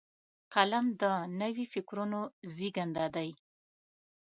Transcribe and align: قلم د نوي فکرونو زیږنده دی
قلم 0.53 0.85
د 1.01 1.03
نوي 1.41 1.65
فکرونو 1.73 2.21
زیږنده 2.53 3.05
دی 3.15 3.29